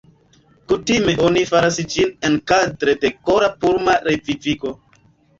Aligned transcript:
Kutime 0.71 1.13
oni 1.25 1.41
faras 1.49 1.75
ĝin 1.91 2.15
enkadre 2.29 2.95
de 3.03 3.11
kora-pulma 3.29 3.95
revivigo. 4.07 4.73